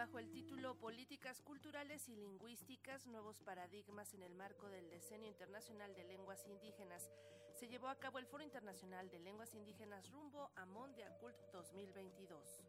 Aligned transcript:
bajo 0.00 0.18
el 0.18 0.30
título 0.30 0.76
Políticas 0.76 1.42
Culturales 1.42 2.08
y 2.08 2.16
Lingüísticas, 2.16 3.06
Nuevos 3.06 3.38
Paradigmas 3.42 4.14
en 4.14 4.22
el 4.22 4.34
marco 4.34 4.70
del 4.70 4.88
Decenio 4.88 5.28
Internacional 5.28 5.94
de 5.94 6.04
Lenguas 6.04 6.46
Indígenas. 6.46 7.10
Se 7.52 7.68
llevó 7.68 7.88
a 7.88 7.98
cabo 7.98 8.18
el 8.18 8.24
Foro 8.24 8.42
Internacional 8.42 9.10
de 9.10 9.18
Lenguas 9.18 9.54
Indígenas 9.54 10.10
rumbo 10.10 10.50
a 10.56 10.64
Mondia 10.64 11.14
Cult 11.18 11.36
2022. 11.52 12.62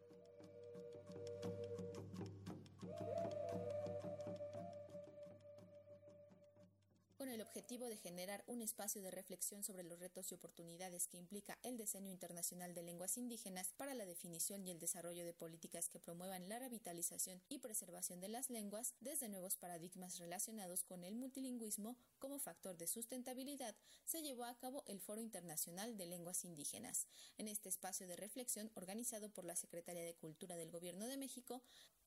Con 7.22 7.30
el 7.30 7.40
objetivo 7.40 7.86
de 7.86 7.96
generar 7.96 8.42
un 8.48 8.62
espacio 8.62 9.00
de 9.00 9.12
reflexión 9.12 9.62
sobre 9.62 9.84
los 9.84 10.00
retos 10.00 10.32
y 10.32 10.34
oportunidades 10.34 11.06
que 11.06 11.18
implica 11.18 11.56
el 11.62 11.76
diseño 11.76 12.10
internacional 12.10 12.74
de 12.74 12.82
lenguas 12.82 13.16
indígenas 13.16 13.72
para 13.76 13.94
la 13.94 14.04
definición 14.04 14.66
y 14.66 14.72
el 14.72 14.80
desarrollo 14.80 15.24
de 15.24 15.32
políticas 15.32 15.88
que 15.88 16.00
promuevan 16.00 16.48
la 16.48 16.58
revitalización 16.58 17.40
y 17.48 17.60
preservación 17.60 18.20
de 18.20 18.26
las 18.26 18.50
lenguas 18.50 18.94
desde 18.98 19.28
nuevos 19.28 19.54
paradigmas 19.56 20.18
relacionados 20.18 20.82
con 20.82 21.04
el 21.04 21.14
multilingüismo 21.14 21.96
como 22.18 22.40
factor 22.40 22.76
de 22.76 22.88
sustentabilidad, 22.88 23.76
se 24.04 24.22
llevó 24.22 24.44
a 24.44 24.58
cabo 24.58 24.82
el 24.88 24.98
Foro 24.98 25.20
Internacional 25.20 25.96
de 25.96 26.06
Lenguas 26.06 26.44
Indígenas. 26.44 27.06
En 27.38 27.46
este 27.46 27.68
espacio 27.68 28.08
de 28.08 28.16
reflexión 28.16 28.72
organizado 28.74 29.28
por 29.28 29.44
la 29.44 29.54
Secretaría 29.54 30.02
de 30.02 30.16
Cultura 30.16 30.56
del 30.56 30.72
Gobierno 30.72 31.06
de 31.06 31.18
México, 31.18 31.62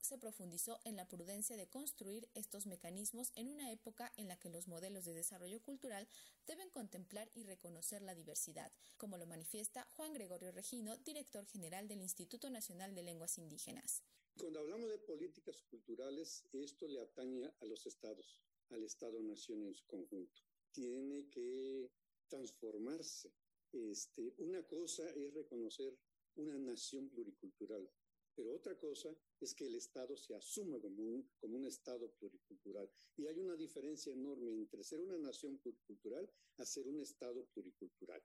se 0.06 0.18
profundizó 0.18 0.80
en 0.84 0.96
la 0.96 1.08
prudencia 1.08 1.58
de 1.58 1.68
construir 1.68 2.30
estos 2.36 2.68
mecanismos 2.68 3.32
en 3.36 3.48
una 3.48 3.72
época 3.72 4.12
en 4.18 4.28
la 4.28 4.38
que 4.38 4.50
los 4.50 4.68
modelos 4.68 5.05
de 5.06 5.14
desarrollo 5.14 5.62
cultural 5.62 6.08
deben 6.46 6.70
contemplar 6.70 7.30
y 7.34 7.44
reconocer 7.44 8.02
la 8.02 8.16
diversidad, 8.16 8.72
como 8.98 9.18
lo 9.18 9.26
manifiesta 9.26 9.88
Juan 9.96 10.14
Gregorio 10.14 10.52
Regino, 10.52 10.98
director 10.98 11.46
general 11.46 11.88
del 11.88 12.02
Instituto 12.02 12.50
Nacional 12.50 12.94
de 12.96 13.04
Lenguas 13.04 13.38
Indígenas. 13.38 14.04
Cuando 14.38 14.60
hablamos 14.60 14.90
de 14.90 14.98
políticas 15.00 15.62
culturales, 15.70 16.44
esto 16.52 16.88
le 16.88 17.00
atañe 17.02 17.50
a 17.60 17.66
los 17.66 17.86
estados, 17.86 18.42
al 18.70 18.84
Estado-Nación 18.84 19.64
en 19.64 19.74
su 19.74 19.86
conjunto. 19.86 20.42
Tiene 20.72 21.30
que 21.30 21.90
transformarse. 22.28 23.32
Este, 23.72 24.34
una 24.38 24.62
cosa 24.64 25.10
es 25.12 25.34
reconocer 25.34 25.98
una 26.36 26.58
nación 26.58 27.10
pluricultural, 27.10 27.90
pero 28.36 28.54
otra 28.54 28.78
cosa 28.78 29.16
es 29.40 29.54
que 29.54 29.66
el 29.66 29.76
Estado 29.76 30.18
se 30.18 30.36
asuma 30.36 30.80
como 30.80 31.02
un, 31.04 31.30
como 31.38 31.56
un 31.58 31.66
Estado 31.66 32.12
pluricultural. 32.12 32.90
Y 33.16 33.28
hay 33.28 33.40
una 33.40 33.56
diferencia 33.56 34.14
enorme 34.14 34.52
entre 34.54 34.84
ser 34.84 35.00
una 35.00 35.18
nación 35.18 35.58
pluricultural 35.60 36.30
a 36.58 36.66
ser 36.66 36.88
un 36.88 37.00
Estado 37.00 37.46
pluricultural. 37.54 38.22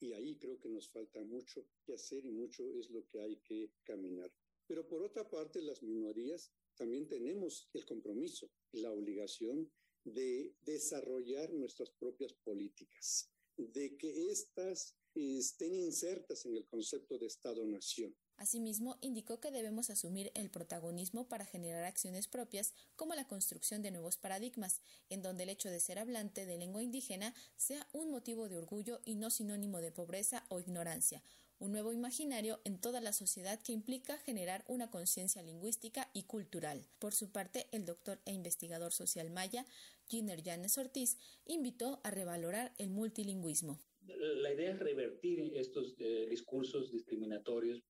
Y 0.00 0.12
ahí 0.14 0.36
creo 0.38 0.58
que 0.58 0.70
nos 0.70 0.88
falta 0.88 1.22
mucho 1.22 1.66
que 1.84 1.92
hacer 1.92 2.24
y 2.24 2.30
mucho 2.30 2.64
es 2.72 2.90
lo 2.90 3.06
que 3.06 3.20
hay 3.20 3.36
que 3.40 3.72
caminar. 3.84 4.32
Pero 4.66 4.86
por 4.86 5.02
otra 5.02 5.28
parte, 5.28 5.60
las 5.60 5.82
minorías 5.82 6.50
también 6.74 7.06
tenemos 7.06 7.68
el 7.74 7.84
compromiso 7.84 8.50
y 8.72 8.80
la 8.80 8.92
obligación 8.92 9.70
de 10.04 10.54
desarrollar 10.62 11.52
nuestras 11.52 11.90
propias 11.90 12.32
políticas, 12.32 13.30
de 13.56 13.98
que 13.98 14.30
éstas 14.30 14.96
estén 15.14 15.74
insertas 15.74 16.46
en 16.46 16.56
el 16.56 16.66
concepto 16.66 17.18
de 17.18 17.26
Estado-nación 17.26 18.16
Asimismo, 18.40 18.96
indicó 19.02 19.38
que 19.38 19.50
debemos 19.50 19.90
asumir 19.90 20.32
el 20.34 20.48
protagonismo 20.48 21.28
para 21.28 21.44
generar 21.44 21.84
acciones 21.84 22.26
propias 22.26 22.72
como 22.96 23.14
la 23.14 23.26
construcción 23.28 23.82
de 23.82 23.90
nuevos 23.90 24.16
paradigmas, 24.16 24.80
en 25.10 25.20
donde 25.20 25.42
el 25.42 25.50
hecho 25.50 25.68
de 25.68 25.78
ser 25.78 25.98
hablante 25.98 26.46
de 26.46 26.56
lengua 26.56 26.82
indígena 26.82 27.34
sea 27.56 27.86
un 27.92 28.10
motivo 28.10 28.48
de 28.48 28.56
orgullo 28.56 29.02
y 29.04 29.16
no 29.16 29.28
sinónimo 29.28 29.82
de 29.82 29.92
pobreza 29.92 30.46
o 30.48 30.58
ignorancia, 30.58 31.22
un 31.58 31.72
nuevo 31.72 31.92
imaginario 31.92 32.62
en 32.64 32.80
toda 32.80 33.02
la 33.02 33.12
sociedad 33.12 33.60
que 33.60 33.74
implica 33.74 34.16
generar 34.16 34.64
una 34.68 34.90
conciencia 34.90 35.42
lingüística 35.42 36.08
y 36.14 36.22
cultural. 36.22 36.86
Por 36.98 37.12
su 37.12 37.30
parte, 37.32 37.68
el 37.72 37.84
doctor 37.84 38.22
e 38.24 38.32
investigador 38.32 38.92
social 38.92 39.28
maya, 39.28 39.66
Giner 40.08 40.42
Yanes 40.42 40.78
Ortiz, 40.78 41.18
invitó 41.44 42.00
a 42.04 42.10
revalorar 42.10 42.72
el 42.78 42.88
multilingüismo. 42.88 43.78
La 44.06 44.50
idea 44.50 44.70
es 44.70 44.78
revertir 44.78 45.52
estos 45.54 45.94
eh, 45.98 46.26
discursos 46.30 46.90
discriminatorios 46.90 47.82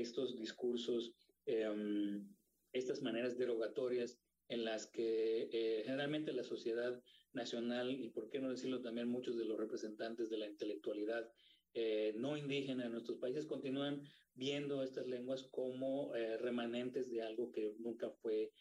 estos 0.00 0.36
discursos, 0.36 1.12
em, 1.46 2.28
estas 2.72 3.02
maneras 3.02 3.36
derogatorias 3.36 4.18
en 4.48 4.64
las 4.64 4.86
que 4.86 5.48
eh, 5.52 5.82
generalmente 5.84 6.32
la 6.32 6.44
sociedad 6.44 7.02
nacional 7.32 7.90
y, 7.90 8.08
por 8.10 8.28
qué 8.28 8.38
no 8.38 8.50
decirlo 8.50 8.82
también, 8.82 9.08
muchos 9.08 9.36
de 9.36 9.44
los 9.44 9.58
representantes 9.58 10.30
de 10.30 10.38
la 10.38 10.46
intelectualidad 10.46 11.30
eh, 11.74 12.14
no 12.16 12.36
indígena 12.36 12.86
en 12.86 12.92
nuestros 12.92 13.18
países 13.18 13.46
continúan 13.46 14.02
viendo 14.34 14.82
estas 14.82 15.08
lenguas 15.08 15.42
como 15.50 16.14
eh, 16.14 16.36
remanentes 16.38 17.10
de 17.10 17.22
algo 17.22 17.50
que 17.50 17.74
nunca 17.78 18.10
fue 18.10 18.52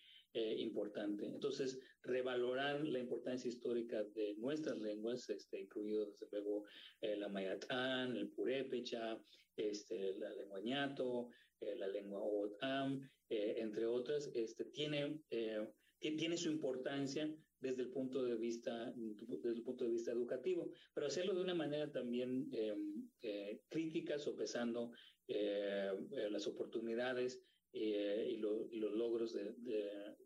importante. 0.94 1.26
Entonces, 1.26 1.80
revalorar 2.04 2.86
la 2.86 3.00
importancia 3.00 3.50
histórica 3.50 4.04
de 4.16 4.36
nuestras 4.38 4.80
lenguas, 4.80 5.30
este, 5.30 5.62
incluido 5.62 6.06
desde 6.06 6.28
luego 6.32 6.66
eh, 7.02 7.16
la 7.18 7.30
mayatán, 7.30 8.16
el 8.16 8.30
purépecha, 8.30 9.20
este, 9.56 10.16
la 10.18 10.30
lengua 10.32 10.62
ñato, 10.62 11.30
eh, 11.60 11.76
la 11.76 11.88
lengua 11.88 12.22
otam, 12.22 13.00
entre 13.30 13.88
otras, 13.88 14.30
este, 14.36 14.66
tiene, 14.66 15.20
tiene 16.00 16.38
su 16.38 16.52
importancia 16.52 17.34
desde 17.60 17.82
el 17.82 17.90
punto 17.90 18.22
de 18.22 18.36
vista 18.36 18.94
desde 18.96 19.58
el 19.58 19.64
punto 19.64 19.86
de 19.86 19.90
vista 19.90 20.12
educativo, 20.12 20.70
pero 20.94 21.08
hacerlo 21.08 21.34
de 21.34 21.42
una 21.42 21.56
manera 21.56 21.92
también 21.92 22.48
crítica, 23.70 24.20
sopesando 24.20 24.92
las 26.30 26.46
oportunidades 26.46 27.42
eh, 27.74 28.28
y, 28.30 28.38
los 28.38 28.94
logros 28.94 29.34
de, 29.34 29.56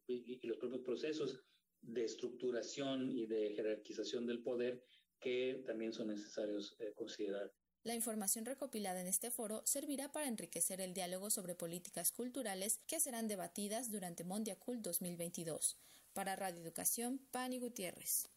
y, 0.08 0.46
los 0.46 0.58
propios 0.58 0.82
procesos 0.82 1.40
de 1.82 2.04
estructuración 2.04 3.18
y 3.18 3.26
de 3.26 3.54
jerarquización 3.56 4.26
del 4.26 4.44
poder 4.44 4.84
que 5.20 5.64
también 5.66 5.94
son 5.94 6.08
necesarios 6.08 6.76
eh, 6.80 6.94
considerar. 6.96 7.52
La 7.84 7.96
información 7.96 8.46
recopilada 8.46 9.00
en 9.00 9.08
este 9.08 9.32
foro 9.32 9.62
servirá 9.66 10.12
para 10.12 10.28
enriquecer 10.28 10.82
el 10.82 10.94
diálogo 10.94 11.30
sobre 11.30 11.56
políticas 11.56 12.12
culturales 12.12 12.82
que 12.86 13.00
serán 13.00 13.28
debatidas 13.28 13.92
durante 13.92 14.26
Mondiacult 14.26 14.82
2022. 14.82 15.78
Para 16.14 16.36
Radio 16.36 16.62
Educación, 16.62 17.20
Pani 17.32 17.60
Gutiérrez. 17.60 18.30